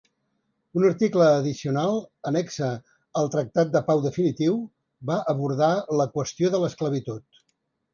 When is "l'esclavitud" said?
6.67-7.43